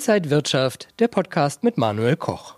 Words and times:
Inside 0.00 0.30
Wirtschaft, 0.30 0.88
der 0.98 1.08
Podcast 1.08 1.62
mit 1.62 1.76
Manuel 1.76 2.16
Koch. 2.16 2.54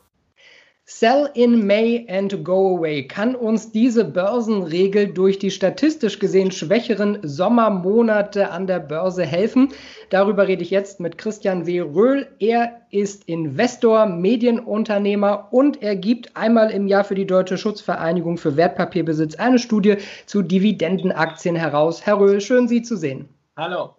Sell 0.85 1.29
in 1.35 1.67
May 1.67 2.07
and 2.09 2.45
go 2.45 2.77
away. 2.77 3.09
Kann 3.09 3.35
uns 3.35 3.73
diese 3.73 4.05
Börsenregel 4.05 5.09
durch 5.09 5.41
die 5.41 5.51
statistisch 5.51 6.21
gesehen 6.21 6.53
schwächeren 6.53 7.19
Sommermonate 7.23 8.53
an 8.53 8.69
der 8.69 8.79
Börse 8.79 9.25
helfen? 9.25 9.71
Darüber 10.11 10.47
rede 10.47 10.63
ich 10.63 10.71
jetzt 10.71 11.01
mit 11.01 11.19
Christian 11.19 11.67
W. 11.67 11.81
Röhl. 11.81 12.29
Er 12.39 12.83
ist 12.93 13.25
Investor, 13.25 14.07
Medienunternehmer 14.07 15.49
und 15.51 15.83
er 15.83 15.97
gibt 15.97 16.37
einmal 16.37 16.71
im 16.71 16.87
Jahr 16.87 17.03
für 17.03 17.17
die 17.17 17.27
Deutsche 17.27 17.59
Schutzvereinigung 17.59 18.39
für 18.39 18.57
Wertpapierbesitz 18.57 19.35
eine 19.35 19.59
Studie 19.59 19.97
zu 20.27 20.43
Dividendenaktien 20.43 21.57
heraus. 21.57 22.07
Herr 22.07 22.21
Röhl, 22.21 22.41
schön 22.41 22.69
Sie 22.69 22.83
zu 22.83 22.97
sehen. 22.97 23.29
Hallo. 23.57 23.97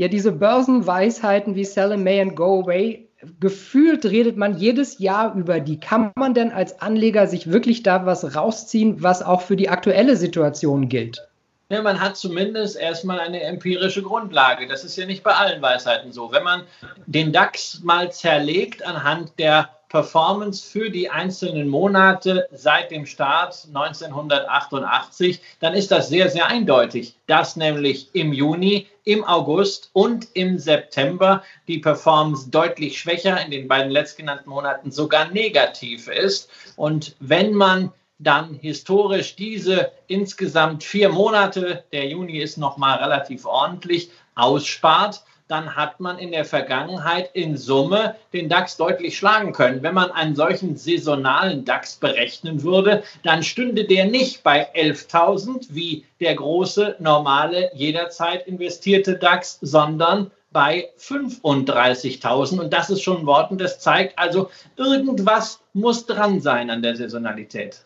Ja, 0.00 0.08
diese 0.08 0.32
Börsenweisheiten 0.32 1.56
wie 1.56 1.64
Sell 1.66 1.92
in 1.92 2.02
May 2.02 2.22
and 2.22 2.34
Go 2.34 2.62
Away 2.62 3.06
gefühlt 3.38 4.06
redet 4.06 4.38
man 4.38 4.56
jedes 4.56 4.98
Jahr 4.98 5.34
über 5.34 5.60
die. 5.60 5.78
Kann 5.78 6.10
man 6.16 6.32
denn 6.32 6.52
als 6.52 6.80
Anleger 6.80 7.26
sich 7.26 7.52
wirklich 7.52 7.82
da 7.82 8.06
was 8.06 8.34
rausziehen, 8.34 9.02
was 9.02 9.22
auch 9.22 9.42
für 9.42 9.56
die 9.56 9.68
aktuelle 9.68 10.16
Situation 10.16 10.88
gilt? 10.88 11.28
Ja, 11.68 11.82
man 11.82 12.00
hat 12.00 12.16
zumindest 12.16 12.78
erstmal 12.78 13.20
eine 13.20 13.42
empirische 13.42 14.02
Grundlage. 14.02 14.66
Das 14.66 14.84
ist 14.84 14.96
ja 14.96 15.04
nicht 15.04 15.22
bei 15.22 15.34
allen 15.34 15.60
Weisheiten 15.60 16.12
so. 16.12 16.32
Wenn 16.32 16.44
man 16.44 16.62
den 17.04 17.30
DAX 17.30 17.82
mal 17.84 18.10
zerlegt 18.10 18.82
anhand 18.82 19.38
der 19.38 19.68
Performance 19.90 20.64
für 20.64 20.88
die 20.88 21.10
einzelnen 21.10 21.68
Monate 21.68 22.48
seit 22.52 22.90
dem 22.92 23.06
Start 23.06 23.66
1988, 23.74 25.40
dann 25.58 25.74
ist 25.74 25.90
das 25.90 26.08
sehr, 26.08 26.30
sehr 26.30 26.46
eindeutig, 26.46 27.16
dass 27.26 27.56
nämlich 27.56 28.08
im 28.14 28.32
Juni, 28.32 28.86
im 29.04 29.24
August 29.24 29.90
und 29.92 30.28
im 30.34 30.58
September 30.58 31.42
die 31.66 31.78
Performance 31.78 32.48
deutlich 32.50 33.00
schwächer, 33.00 33.44
in 33.44 33.50
den 33.50 33.66
beiden 33.66 33.90
letztgenannten 33.90 34.48
Monaten 34.48 34.92
sogar 34.92 35.28
negativ 35.28 36.06
ist. 36.06 36.48
Und 36.76 37.16
wenn 37.18 37.52
man 37.52 37.92
dann 38.20 38.54
historisch 38.54 39.34
diese 39.34 39.90
insgesamt 40.06 40.84
vier 40.84 41.08
Monate, 41.08 41.84
der 41.92 42.06
Juni 42.06 42.38
ist 42.38 42.58
nochmal 42.58 42.98
relativ 42.98 43.44
ordentlich, 43.44 44.10
ausspart, 44.36 45.24
dann 45.50 45.74
hat 45.74 45.98
man 45.98 46.18
in 46.18 46.30
der 46.30 46.44
Vergangenheit 46.44 47.30
in 47.34 47.56
Summe 47.56 48.14
den 48.32 48.48
DAX 48.48 48.76
deutlich 48.76 49.18
schlagen 49.18 49.52
können. 49.52 49.82
Wenn 49.82 49.94
man 49.94 50.12
einen 50.12 50.36
solchen 50.36 50.76
saisonalen 50.76 51.64
DAX 51.64 51.96
berechnen 51.96 52.62
würde, 52.62 53.02
dann 53.24 53.42
stünde 53.42 53.84
der 53.84 54.04
nicht 54.04 54.44
bei 54.44 54.72
11.000 54.74 55.68
wie 55.70 56.04
der 56.20 56.36
große, 56.36 56.96
normale, 57.00 57.70
jederzeit 57.74 58.46
investierte 58.46 59.16
DAX, 59.16 59.58
sondern 59.60 60.30
bei 60.52 60.88
35.000. 60.98 62.60
Und 62.60 62.72
das 62.72 62.90
ist 62.90 63.02
schon 63.02 63.18
ein 63.18 63.26
Wort 63.26 63.50
und 63.50 63.60
das 63.60 63.80
zeigt 63.80 64.18
also, 64.18 64.50
irgendwas 64.76 65.60
muss 65.72 66.06
dran 66.06 66.40
sein 66.40 66.70
an 66.70 66.82
der 66.82 66.94
Saisonalität. 66.94 67.84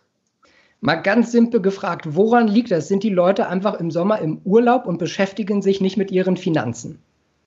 Mal 0.80 0.96
ganz 0.96 1.32
simpel 1.32 1.62
gefragt, 1.62 2.04
woran 2.10 2.46
liegt 2.46 2.70
das? 2.70 2.88
Sind 2.88 3.02
die 3.02 3.08
Leute 3.08 3.48
einfach 3.48 3.80
im 3.80 3.90
Sommer 3.90 4.18
im 4.18 4.42
Urlaub 4.44 4.84
und 4.84 4.98
beschäftigen 4.98 5.62
sich 5.62 5.80
nicht 5.80 5.96
mit 5.96 6.10
ihren 6.10 6.36
Finanzen? 6.36 7.02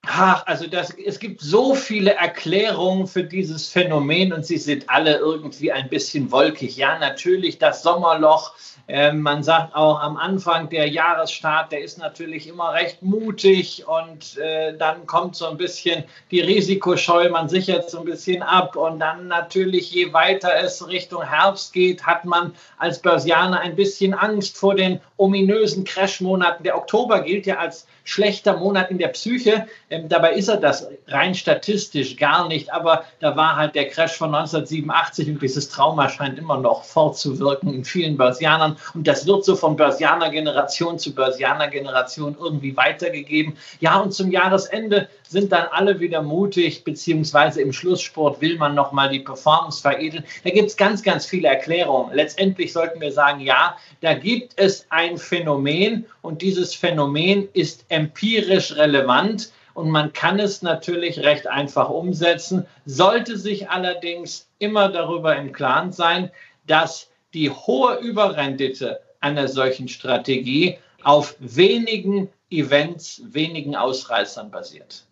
Ach, 0.09 0.43
also 0.45 0.67
das, 0.67 0.91
es 0.91 1.19
gibt 1.19 1.41
so 1.41 1.75
viele 1.75 2.13
Erklärungen 2.13 3.07
für 3.07 3.25
dieses 3.25 3.67
Phänomen 3.67 4.31
und 4.31 4.45
sie 4.45 4.57
sind 4.57 4.89
alle 4.89 5.17
irgendwie 5.17 5.71
ein 5.71 5.89
bisschen 5.89 6.31
wolkig. 6.31 6.77
Ja, 6.77 6.97
natürlich 6.97 7.57
das 7.57 7.83
Sommerloch. 7.83 8.53
Äh, 8.87 9.11
man 9.11 9.43
sagt 9.43 9.75
auch 9.75 9.99
am 9.99 10.15
Anfang 10.15 10.69
der 10.69 10.87
Jahresstart, 10.87 11.73
der 11.73 11.81
ist 11.81 11.97
natürlich 11.97 12.47
immer 12.47 12.73
recht 12.73 13.01
mutig 13.01 13.83
und 13.85 14.37
äh, 14.37 14.77
dann 14.77 15.05
kommt 15.05 15.35
so 15.35 15.47
ein 15.47 15.57
bisschen 15.57 16.05
die 16.31 16.39
Risikoscheu, 16.39 17.29
man 17.29 17.49
sichert 17.49 17.89
so 17.89 17.99
ein 17.99 18.05
bisschen 18.05 18.41
ab 18.41 18.77
und 18.77 18.99
dann 18.99 19.27
natürlich, 19.27 19.91
je 19.91 20.13
weiter 20.13 20.51
es 20.63 20.87
Richtung 20.87 21.21
Herbst 21.21 21.73
geht, 21.73 22.05
hat 22.05 22.23
man 22.23 22.53
als 22.77 22.99
Börsianer 23.01 23.59
ein 23.59 23.75
bisschen 23.75 24.13
Angst 24.13 24.57
vor 24.57 24.73
den 24.73 25.01
ominösen 25.17 25.83
Crashmonaten. 25.83 26.63
Der 26.63 26.77
Oktober 26.77 27.23
gilt 27.23 27.45
ja 27.45 27.57
als 27.57 27.87
schlechter 28.05 28.55
Monat 28.55 28.89
in 28.89 28.99
der 28.99 29.09
Psyche. 29.09 29.67
Ähm, 29.97 30.09
dabei 30.09 30.33
ist 30.33 30.47
er 30.47 30.57
das 30.57 30.87
rein 31.07 31.35
statistisch 31.35 32.17
gar 32.17 32.47
nicht, 32.47 32.71
aber 32.73 33.03
da 33.19 33.35
war 33.35 33.55
halt 33.55 33.75
der 33.75 33.87
Crash 33.87 34.13
von 34.13 34.33
1987 34.33 35.29
und 35.29 35.41
dieses 35.41 35.69
Trauma 35.69 36.09
scheint 36.09 36.37
immer 36.37 36.57
noch 36.57 36.83
fortzuwirken 36.83 37.73
in 37.73 37.83
vielen 37.83 38.17
Börsianern 38.17 38.77
und 38.93 39.07
das 39.07 39.25
wird 39.25 39.45
so 39.45 39.55
von 39.55 39.75
Börsianer-Generation 39.75 40.99
zu 40.99 41.13
Börsianer-Generation 41.13 42.37
irgendwie 42.39 42.75
weitergegeben. 42.75 43.57
Ja, 43.79 43.99
und 43.99 44.13
zum 44.13 44.31
Jahresende 44.31 45.07
sind 45.27 45.51
dann 45.51 45.67
alle 45.71 45.99
wieder 45.99 46.21
mutig, 46.21 46.83
beziehungsweise 46.83 47.61
im 47.61 47.73
Schlusssport 47.73 48.41
will 48.41 48.57
man 48.57 48.75
nochmal 48.75 49.09
die 49.09 49.19
Performance 49.19 49.81
veredeln. 49.81 50.23
Da 50.43 50.49
gibt 50.49 50.69
es 50.69 50.77
ganz, 50.77 51.03
ganz 51.03 51.25
viele 51.25 51.47
Erklärungen. 51.47 52.13
Letztendlich 52.13 52.73
sollten 52.73 53.01
wir 53.01 53.11
sagen, 53.11 53.41
ja, 53.41 53.75
da 54.01 54.13
gibt 54.13 54.53
es 54.57 54.85
ein 54.89 55.17
Phänomen 55.17 56.05
und 56.21 56.41
dieses 56.41 56.73
Phänomen 56.73 57.47
ist 57.53 57.85
empirisch 57.89 58.75
relevant 58.75 59.51
und 59.77 59.91
man 59.91 60.11
kann 60.11 60.39
es 60.39 60.63
natürlich 60.63 61.19
recht 61.19 61.45
einfach 61.45 61.91
umsetzen, 61.91 62.65
sollte 62.87 63.37
sich 63.37 63.69
allerdings 63.69 64.49
immer 64.57 64.89
darüber 64.89 65.35
im 65.35 65.53
Klaren 65.53 65.91
sein, 65.91 66.31
dass 66.65 67.11
die 67.35 67.51
hohe 67.51 67.97
Überrendite 67.97 69.01
einer 69.19 69.47
solchen 69.47 69.87
Strategie 69.87 70.79
auf 71.03 71.35
wenigen 71.37 72.29
Events, 72.49 73.21
wenigen 73.23 73.75
Ausreißern 73.75 74.49
basiert. 74.49 75.06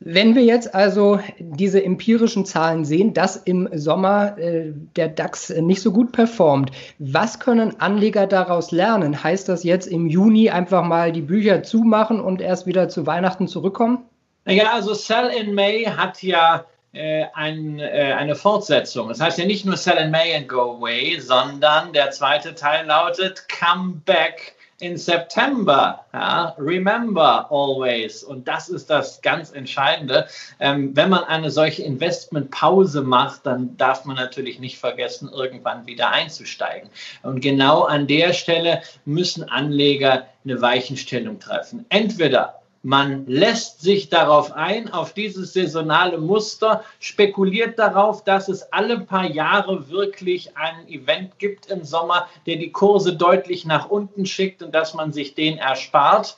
Wenn 0.00 0.34
wir 0.34 0.42
jetzt 0.42 0.74
also 0.74 1.20
diese 1.38 1.82
empirischen 1.82 2.44
Zahlen 2.44 2.84
sehen, 2.84 3.14
dass 3.14 3.36
im 3.36 3.68
Sommer 3.72 4.36
äh, 4.38 4.72
der 4.96 5.08
DAX 5.08 5.50
nicht 5.50 5.80
so 5.80 5.92
gut 5.92 6.12
performt, 6.12 6.72
was 6.98 7.40
können 7.40 7.80
Anleger 7.80 8.26
daraus 8.26 8.70
lernen? 8.70 9.24
Heißt 9.24 9.48
das 9.48 9.64
jetzt 9.64 9.86
im 9.86 10.08
Juni 10.08 10.50
einfach 10.50 10.84
mal 10.84 11.12
die 11.12 11.22
Bücher 11.22 11.62
zumachen 11.62 12.20
und 12.20 12.42
erst 12.42 12.66
wieder 12.66 12.88
zu 12.88 13.06
Weihnachten 13.06 13.48
zurückkommen? 13.48 14.04
Ja, 14.46 14.72
also 14.72 14.92
Sell 14.92 15.30
in 15.30 15.54
May 15.54 15.84
hat 15.84 16.22
ja 16.22 16.66
äh, 16.92 17.24
ein, 17.32 17.78
äh, 17.78 18.14
eine 18.16 18.34
Fortsetzung. 18.34 19.08
Das 19.08 19.20
heißt 19.20 19.38
ja 19.38 19.46
nicht 19.46 19.64
nur 19.64 19.76
Sell 19.76 19.96
in 19.96 20.10
May 20.10 20.36
and 20.36 20.48
Go 20.48 20.76
Away, 20.76 21.18
sondern 21.18 21.92
der 21.92 22.10
zweite 22.10 22.54
Teil 22.54 22.86
lautet 22.86 23.46
Come 23.48 24.02
Back 24.04 24.53
in 24.80 24.96
September. 24.96 26.04
Ja, 26.12 26.54
remember 26.58 27.50
always. 27.50 28.22
Und 28.22 28.48
das 28.48 28.68
ist 28.68 28.90
das 28.90 29.22
ganz 29.22 29.52
Entscheidende. 29.52 30.26
Ähm, 30.60 30.94
wenn 30.96 31.10
man 31.10 31.24
eine 31.24 31.50
solche 31.50 31.82
Investmentpause 31.82 33.02
macht, 33.02 33.46
dann 33.46 33.76
darf 33.76 34.04
man 34.04 34.16
natürlich 34.16 34.58
nicht 34.58 34.78
vergessen, 34.78 35.30
irgendwann 35.32 35.86
wieder 35.86 36.10
einzusteigen. 36.10 36.90
Und 37.22 37.40
genau 37.40 37.82
an 37.82 38.06
der 38.06 38.32
Stelle 38.32 38.82
müssen 39.04 39.48
Anleger 39.48 40.26
eine 40.44 40.60
Weichenstellung 40.60 41.38
treffen. 41.38 41.86
Entweder 41.88 42.60
man 42.84 43.26
lässt 43.26 43.80
sich 43.80 44.10
darauf 44.10 44.52
ein, 44.52 44.92
auf 44.92 45.14
dieses 45.14 45.54
saisonale 45.54 46.18
Muster, 46.18 46.84
spekuliert 47.00 47.78
darauf, 47.78 48.24
dass 48.24 48.48
es 48.48 48.72
alle 48.74 49.00
paar 49.00 49.24
Jahre 49.24 49.88
wirklich 49.88 50.54
ein 50.54 50.86
Event 50.88 51.38
gibt 51.38 51.70
im 51.70 51.82
Sommer, 51.84 52.28
der 52.44 52.56
die 52.56 52.72
Kurse 52.72 53.16
deutlich 53.16 53.64
nach 53.64 53.88
unten 53.88 54.26
schickt 54.26 54.62
und 54.62 54.74
dass 54.74 54.92
man 54.92 55.14
sich 55.14 55.34
den 55.34 55.56
erspart, 55.56 56.36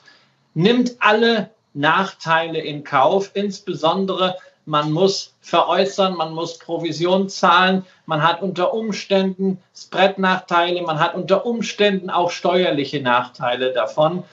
nimmt 0.53 0.95
alle 0.99 1.49
Nachteile 1.73 2.61
in 2.61 2.85
Kauf, 2.85 3.31
insbesondere 3.33 4.37
man 4.65 4.91
muss 4.91 5.35
veräußern, 5.41 6.15
man 6.15 6.33
muss 6.33 6.59
Provision 6.59 7.27
zahlen, 7.27 7.85
man 8.05 8.23
hat 8.23 8.41
unter 8.41 8.73
Umständen 8.73 9.59
Spread-Nachteile, 9.75 10.81
man 10.81 10.99
hat 10.99 11.13
unter 11.13 11.45
Umständen 11.45 12.09
auch 12.09 12.31
steuerliche 12.31 13.01
Nachteile 13.01 13.73
davon. 13.73 14.23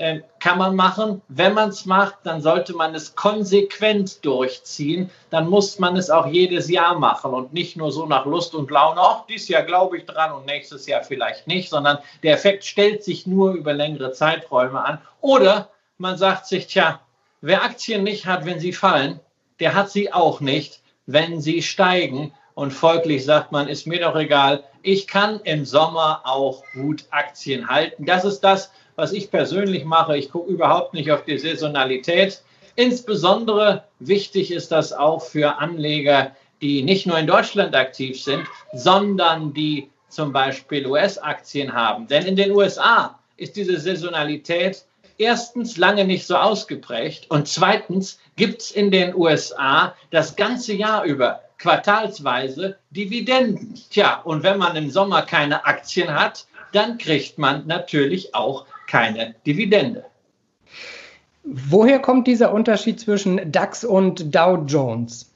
Äh, 0.00 0.22
kann 0.38 0.56
man 0.56 0.76
machen. 0.76 1.20
Wenn 1.28 1.52
man 1.52 1.68
es 1.68 1.84
macht, 1.84 2.20
dann 2.22 2.40
sollte 2.40 2.72
man 2.72 2.94
es 2.94 3.14
konsequent 3.16 4.24
durchziehen. 4.24 5.10
Dann 5.28 5.46
muss 5.46 5.78
man 5.78 5.94
es 5.98 6.08
auch 6.08 6.26
jedes 6.26 6.70
Jahr 6.70 6.98
machen 6.98 7.34
und 7.34 7.52
nicht 7.52 7.76
nur 7.76 7.92
so 7.92 8.06
nach 8.06 8.24
Lust 8.24 8.54
und 8.54 8.70
Laune, 8.70 8.98
ach, 8.98 9.26
dieses 9.26 9.48
Jahr 9.48 9.62
glaube 9.62 9.98
ich 9.98 10.06
dran 10.06 10.32
und 10.32 10.46
nächstes 10.46 10.86
Jahr 10.86 11.02
vielleicht 11.02 11.46
nicht, 11.46 11.68
sondern 11.68 11.98
der 12.22 12.32
Effekt 12.32 12.64
stellt 12.64 13.04
sich 13.04 13.26
nur 13.26 13.52
über 13.52 13.74
längere 13.74 14.12
Zeiträume 14.12 14.82
an. 14.82 15.02
Oder 15.20 15.68
man 15.98 16.16
sagt 16.16 16.46
sich, 16.46 16.66
tja, 16.66 17.00
wer 17.42 17.62
Aktien 17.62 18.02
nicht 18.02 18.24
hat, 18.24 18.46
wenn 18.46 18.58
sie 18.58 18.72
fallen, 18.72 19.20
der 19.58 19.74
hat 19.74 19.90
sie 19.90 20.14
auch 20.14 20.40
nicht, 20.40 20.80
wenn 21.04 21.42
sie 21.42 21.60
steigen. 21.60 22.32
Und 22.54 22.70
folglich 22.70 23.26
sagt 23.26 23.52
man, 23.52 23.68
ist 23.68 23.86
mir 23.86 24.00
doch 24.00 24.16
egal, 24.16 24.64
ich 24.80 25.06
kann 25.06 25.40
im 25.44 25.66
Sommer 25.66 26.22
auch 26.24 26.62
gut 26.72 27.04
Aktien 27.10 27.68
halten. 27.68 28.06
Das 28.06 28.24
ist 28.24 28.40
das, 28.40 28.70
was 29.00 29.12
ich 29.12 29.30
persönlich 29.30 29.84
mache. 29.86 30.18
Ich 30.18 30.30
gucke 30.30 30.52
überhaupt 30.52 30.92
nicht 30.92 31.10
auf 31.10 31.24
die 31.24 31.38
Saisonalität. 31.38 32.42
Insbesondere 32.76 33.84
wichtig 33.98 34.52
ist 34.52 34.70
das 34.70 34.92
auch 34.92 35.22
für 35.22 35.58
Anleger, 35.58 36.36
die 36.60 36.82
nicht 36.82 37.06
nur 37.06 37.18
in 37.18 37.26
Deutschland 37.26 37.74
aktiv 37.74 38.22
sind, 38.22 38.46
sondern 38.74 39.54
die 39.54 39.88
zum 40.10 40.32
Beispiel 40.32 40.86
US-Aktien 40.86 41.72
haben. 41.72 42.08
Denn 42.08 42.26
in 42.26 42.36
den 42.36 42.52
USA 42.52 43.18
ist 43.38 43.56
diese 43.56 43.80
Saisonalität 43.80 44.84
erstens 45.16 45.78
lange 45.78 46.04
nicht 46.04 46.26
so 46.26 46.36
ausgeprägt 46.36 47.30
und 47.30 47.48
zweitens 47.48 48.18
gibt 48.36 48.60
es 48.60 48.70
in 48.70 48.90
den 48.90 49.14
USA 49.14 49.94
das 50.10 50.36
ganze 50.36 50.74
Jahr 50.74 51.04
über 51.04 51.40
quartalsweise 51.56 52.76
Dividenden. 52.90 53.74
Tja, 53.90 54.20
und 54.24 54.42
wenn 54.42 54.58
man 54.58 54.76
im 54.76 54.90
Sommer 54.90 55.22
keine 55.22 55.64
Aktien 55.64 56.12
hat, 56.12 56.46
dann 56.72 56.98
kriegt 56.98 57.38
man 57.38 57.66
natürlich 57.66 58.34
auch 58.34 58.66
keine 58.90 59.36
Dividende. 59.46 60.04
Woher 61.44 62.00
kommt 62.00 62.26
dieser 62.26 62.52
Unterschied 62.52 63.00
zwischen 63.00 63.50
DAX 63.50 63.84
und 63.84 64.34
Dow 64.34 64.64
Jones? 64.66 65.32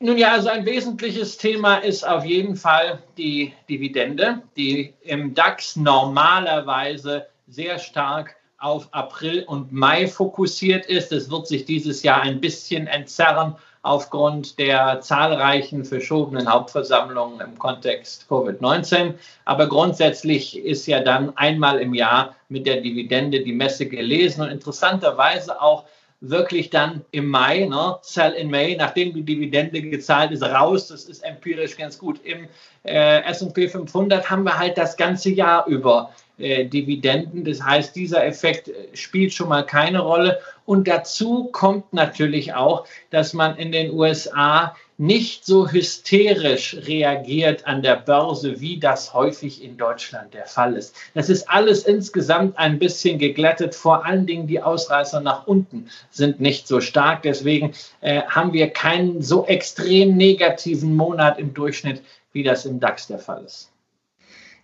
Nun 0.00 0.18
ja, 0.18 0.32
also 0.32 0.48
ein 0.48 0.66
wesentliches 0.66 1.38
Thema 1.38 1.76
ist 1.76 2.06
auf 2.06 2.24
jeden 2.24 2.56
Fall 2.56 3.02
die 3.16 3.52
Dividende, 3.68 4.42
die 4.56 4.92
im 5.02 5.34
DAX 5.34 5.76
normalerweise 5.76 7.26
sehr 7.46 7.78
stark 7.78 8.36
auf 8.58 8.88
April 8.92 9.44
und 9.44 9.72
Mai 9.72 10.08
fokussiert 10.08 10.86
ist. 10.86 11.12
Es 11.12 11.30
wird 11.30 11.46
sich 11.46 11.64
dieses 11.64 12.02
Jahr 12.02 12.22
ein 12.22 12.40
bisschen 12.40 12.86
entzerren 12.88 13.56
aufgrund 13.82 14.58
der 14.58 15.00
zahlreichen 15.00 15.84
verschobenen 15.84 16.50
Hauptversammlungen 16.52 17.40
im 17.40 17.58
Kontext 17.58 18.26
Covid-19. 18.28 19.14
Aber 19.44 19.68
grundsätzlich 19.68 20.58
ist 20.58 20.86
ja 20.86 21.00
dann 21.00 21.36
einmal 21.36 21.78
im 21.80 21.94
Jahr 21.94 22.34
mit 22.48 22.66
der 22.66 22.80
Dividende 22.80 23.40
die 23.40 23.52
Messe 23.52 23.86
gelesen 23.86 24.42
und 24.42 24.50
interessanterweise 24.50 25.60
auch 25.60 25.84
wirklich 26.20 26.70
dann 26.70 27.04
im 27.12 27.28
Mai, 27.28 27.66
ne, 27.66 27.96
Sell 28.02 28.32
in 28.32 28.50
May, 28.50 28.76
nachdem 28.76 29.14
die 29.14 29.22
Dividende 29.22 29.80
gezahlt 29.80 30.32
ist, 30.32 30.42
raus. 30.42 30.88
Das 30.88 31.04
ist 31.04 31.22
empirisch 31.22 31.76
ganz 31.76 31.98
gut. 31.98 32.20
Im 32.24 32.48
äh, 32.84 33.22
S&P 33.22 33.68
500 33.68 34.28
haben 34.28 34.42
wir 34.42 34.58
halt 34.58 34.76
das 34.76 34.96
ganze 34.96 35.30
Jahr 35.30 35.66
über 35.66 36.10
äh, 36.38 36.64
Dividenden. 36.64 37.44
Das 37.44 37.62
heißt, 37.62 37.96
dieser 37.96 38.24
Effekt 38.24 38.68
äh, 38.68 38.96
spielt 38.96 39.32
schon 39.32 39.48
mal 39.48 39.64
keine 39.64 40.00
Rolle. 40.00 40.38
Und 40.64 40.86
dazu 40.86 41.48
kommt 41.50 41.92
natürlich 41.92 42.54
auch, 42.54 42.86
dass 43.10 43.32
man 43.32 43.56
in 43.56 43.72
den 43.72 43.92
USA 43.92 44.76
nicht 44.98 45.46
so 45.46 45.70
hysterisch 45.70 46.76
reagiert 46.86 47.66
an 47.66 47.82
der 47.82 47.96
Börse, 47.96 48.60
wie 48.60 48.78
das 48.78 49.14
häufig 49.14 49.62
in 49.62 49.76
Deutschland 49.76 50.34
der 50.34 50.46
Fall 50.46 50.74
ist. 50.74 50.94
Das 51.14 51.30
ist 51.30 51.48
alles 51.48 51.84
insgesamt 51.84 52.58
ein 52.58 52.80
bisschen 52.80 53.18
geglättet. 53.18 53.76
Vor 53.76 54.04
allen 54.04 54.26
Dingen 54.26 54.48
die 54.48 54.60
Ausreißer 54.60 55.20
nach 55.20 55.46
unten 55.46 55.88
sind 56.10 56.40
nicht 56.40 56.66
so 56.66 56.80
stark. 56.80 57.22
Deswegen 57.22 57.72
äh, 58.00 58.22
haben 58.22 58.52
wir 58.52 58.70
keinen 58.70 59.22
so 59.22 59.46
extrem 59.46 60.16
negativen 60.16 60.96
Monat 60.96 61.38
im 61.38 61.54
Durchschnitt, 61.54 62.02
wie 62.32 62.42
das 62.42 62.66
im 62.66 62.80
DAX 62.80 63.06
der 63.06 63.20
Fall 63.20 63.44
ist. 63.44 63.70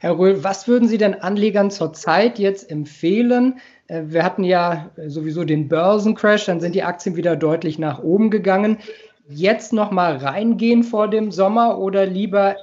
Herr 0.04 0.18
Röhl, 0.18 0.44
was 0.44 0.68
würden 0.68 0.86
Sie 0.86 0.98
denn 0.98 1.22
Anlegern 1.22 1.70
zurzeit 1.70 2.38
jetzt 2.38 2.70
empfehlen? 2.70 3.58
Äh, 3.86 4.02
wir 4.08 4.22
hatten 4.22 4.44
ja 4.44 4.90
sowieso 5.06 5.44
den 5.44 5.66
Börsencrash, 5.66 6.44
dann 6.44 6.60
sind 6.60 6.74
die 6.74 6.82
Aktien 6.82 7.16
wieder 7.16 7.36
deutlich 7.36 7.78
nach 7.78 8.00
oben 8.02 8.28
gegangen. 8.28 8.80
Jetzt 9.30 9.72
noch 9.72 9.90
mal 9.90 10.18
reingehen 10.18 10.82
vor 10.82 11.08
dem 11.08 11.32
Sommer 11.32 11.78
oder 11.78 12.04
lieber 12.04 12.56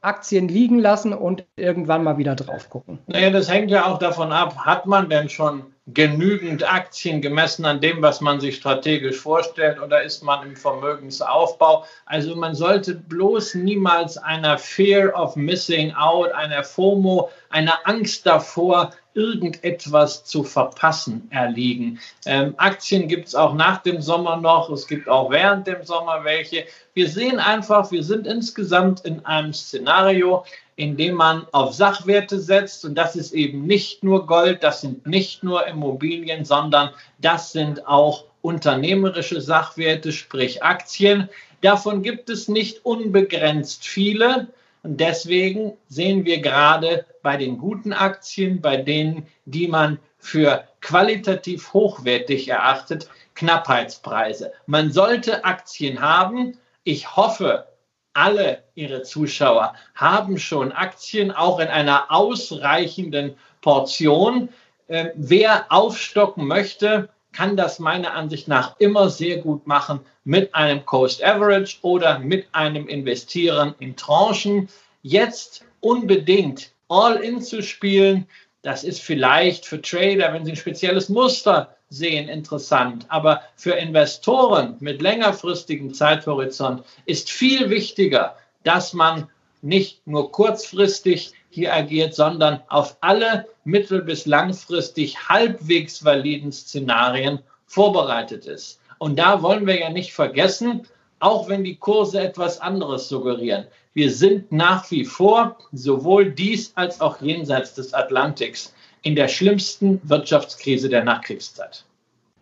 Aktien 0.00 0.48
liegen 0.48 0.78
lassen 0.78 1.12
und 1.12 1.44
irgendwann 1.56 2.02
mal 2.02 2.16
wieder 2.16 2.34
drauf 2.34 2.70
gucken? 2.70 2.98
Naja, 3.08 3.28
das 3.28 3.50
hängt 3.50 3.70
ja 3.70 3.84
auch 3.84 3.98
davon 3.98 4.32
ab, 4.32 4.56
hat 4.56 4.86
man 4.86 5.10
denn 5.10 5.28
schon 5.28 5.66
genügend 5.86 6.68
Aktien 6.68 7.22
gemessen 7.22 7.64
an 7.64 7.80
dem, 7.80 8.02
was 8.02 8.20
man 8.20 8.40
sich 8.40 8.56
strategisch 8.56 9.18
vorstellt 9.20 9.80
oder 9.80 10.02
ist 10.02 10.22
man 10.22 10.44
im 10.44 10.56
Vermögensaufbau? 10.56 11.84
Also 12.06 12.34
man 12.34 12.56
sollte 12.56 12.94
bloß 12.94 13.54
niemals 13.54 14.18
einer 14.18 14.58
Fear 14.58 15.14
of 15.14 15.36
Missing 15.36 15.94
Out, 15.94 16.32
einer 16.32 16.64
FOMO, 16.64 17.30
einer 17.50 17.78
Angst 17.84 18.26
davor, 18.26 18.90
irgendetwas 19.16 20.24
zu 20.24 20.44
verpassen 20.44 21.28
erliegen. 21.30 21.98
Ähm, 22.26 22.54
Aktien 22.58 23.08
gibt 23.08 23.28
es 23.28 23.34
auch 23.34 23.54
nach 23.54 23.82
dem 23.82 24.00
Sommer 24.00 24.36
noch, 24.36 24.70
es 24.70 24.86
gibt 24.86 25.08
auch 25.08 25.30
während 25.30 25.66
dem 25.66 25.82
Sommer 25.82 26.22
welche. 26.22 26.66
Wir 26.94 27.08
sehen 27.08 27.38
einfach, 27.38 27.90
wir 27.90 28.04
sind 28.04 28.26
insgesamt 28.26 29.00
in 29.04 29.24
einem 29.24 29.52
Szenario, 29.52 30.44
indem 30.76 31.14
man 31.14 31.46
auf 31.52 31.74
Sachwerte 31.74 32.38
setzt. 32.38 32.84
Und 32.84 32.94
das 32.94 33.16
ist 33.16 33.32
eben 33.32 33.66
nicht 33.66 34.04
nur 34.04 34.26
Gold, 34.26 34.62
das 34.62 34.82
sind 34.82 35.06
nicht 35.06 35.42
nur 35.42 35.66
Immobilien, 35.66 36.44
sondern 36.44 36.90
das 37.18 37.52
sind 37.52 37.86
auch 37.86 38.24
unternehmerische 38.42 39.40
Sachwerte, 39.40 40.12
sprich 40.12 40.62
Aktien. 40.62 41.28
Davon 41.62 42.02
gibt 42.02 42.30
es 42.30 42.48
nicht 42.48 42.84
unbegrenzt 42.84 43.84
viele. 43.84 44.48
Und 44.86 45.00
deswegen 45.00 45.76
sehen 45.88 46.24
wir 46.24 46.40
gerade 46.40 47.06
bei 47.20 47.36
den 47.36 47.58
guten 47.58 47.92
Aktien, 47.92 48.60
bei 48.60 48.76
denen, 48.76 49.26
die 49.44 49.66
man 49.66 49.98
für 50.16 50.62
qualitativ 50.80 51.72
hochwertig 51.72 52.46
erachtet, 52.46 53.08
Knappheitspreise. 53.34 54.52
Man 54.66 54.92
sollte 54.92 55.44
Aktien 55.44 56.00
haben. 56.00 56.56
Ich 56.84 57.16
hoffe, 57.16 57.66
alle 58.12 58.62
ihre 58.76 59.02
Zuschauer 59.02 59.74
haben 59.96 60.38
schon 60.38 60.70
Aktien, 60.70 61.32
auch 61.32 61.58
in 61.58 61.66
einer 61.66 62.12
ausreichenden 62.12 63.34
Portion. 63.62 64.50
Äh, 64.86 65.10
wer 65.16 65.66
aufstocken 65.70 66.46
möchte, 66.46 67.08
kann 67.36 67.54
das 67.54 67.78
meiner 67.78 68.14
Ansicht 68.14 68.48
nach 68.48 68.76
immer 68.78 69.10
sehr 69.10 69.36
gut 69.38 69.66
machen 69.66 70.00
mit 70.24 70.54
einem 70.54 70.86
Coast 70.86 71.22
Average 71.22 71.76
oder 71.82 72.18
mit 72.18 72.46
einem 72.52 72.88
Investieren 72.88 73.74
in 73.78 73.94
Tranchen. 73.94 74.70
Jetzt 75.02 75.62
unbedingt 75.80 76.70
All-in 76.88 77.42
zu 77.42 77.62
spielen, 77.62 78.26
das 78.62 78.84
ist 78.84 79.02
vielleicht 79.02 79.66
für 79.66 79.82
Trader, 79.82 80.32
wenn 80.32 80.46
sie 80.46 80.52
ein 80.52 80.56
spezielles 80.56 81.10
Muster 81.10 81.76
sehen 81.90 82.30
interessant. 82.30 83.04
Aber 83.08 83.42
für 83.54 83.72
Investoren 83.72 84.76
mit 84.80 85.02
längerfristigem 85.02 85.92
Zeithorizont 85.92 86.84
ist 87.04 87.30
viel 87.30 87.68
wichtiger, 87.68 88.36
dass 88.64 88.94
man 88.94 89.28
nicht 89.60 90.06
nur 90.06 90.32
kurzfristig 90.32 91.34
hier 91.56 91.74
agiert, 91.74 92.14
sondern 92.14 92.60
auf 92.68 92.98
alle 93.00 93.46
mittel- 93.64 94.02
bis 94.02 94.26
langfristig 94.26 95.28
halbwegs 95.30 96.04
validen 96.04 96.52
Szenarien 96.52 97.38
vorbereitet 97.66 98.44
ist. 98.44 98.78
Und 98.98 99.18
da 99.18 99.40
wollen 99.40 99.66
wir 99.66 99.80
ja 99.80 99.88
nicht 99.88 100.12
vergessen, 100.12 100.86
auch 101.18 101.48
wenn 101.48 101.64
die 101.64 101.76
Kurse 101.76 102.20
etwas 102.20 102.60
anderes 102.60 103.08
suggerieren. 103.08 103.66
Wir 103.94 104.10
sind 104.10 104.52
nach 104.52 104.90
wie 104.90 105.06
vor 105.06 105.56
sowohl 105.72 106.30
dies 106.30 106.72
als 106.74 107.00
auch 107.00 107.22
jenseits 107.22 107.72
des 107.72 107.94
Atlantiks 107.94 108.74
in 109.00 109.16
der 109.16 109.28
schlimmsten 109.28 109.98
Wirtschaftskrise 110.04 110.90
der 110.90 111.04
Nachkriegszeit. 111.04 111.85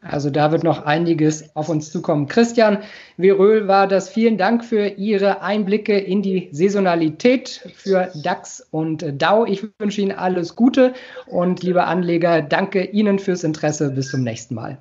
Also 0.04 0.30
da 0.30 0.52
wird 0.52 0.64
noch 0.64 0.84
einiges 0.84 1.56
auf 1.56 1.68
uns 1.68 1.90
zukommen. 1.90 2.26
Christian 2.28 2.78
Veröhl 3.16 3.68
war 3.68 3.88
das. 3.88 4.08
Vielen 4.08 4.37
Dank 4.37 4.64
für 4.64 4.87
Ihre 4.87 5.42
Einblicke 5.42 5.99
in 5.99 6.23
die 6.23 6.49
Saisonalität 6.52 7.68
für 7.75 8.11
DAX 8.23 8.66
und 8.70 9.04
DAO. 9.16 9.46
Ich 9.46 9.64
wünsche 9.78 10.02
Ihnen 10.02 10.12
alles 10.12 10.56
Gute 10.56 10.92
und 11.26 11.62
liebe 11.62 11.84
Anleger, 11.84 12.42
danke 12.42 12.84
Ihnen 12.84 13.18
fürs 13.18 13.44
Interesse. 13.44 13.90
Bis 13.90 14.11
zum 14.11 14.23
nächsten 14.23 14.54
Mal. 14.54 14.78